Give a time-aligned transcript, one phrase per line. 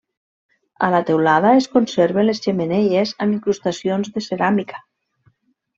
[0.87, 4.87] A la teulada es conserven les xemeneies amb incrustacions de ceràmica.